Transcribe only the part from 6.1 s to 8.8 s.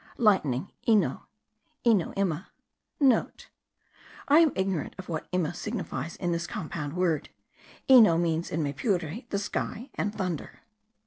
in this compound word. Eno means in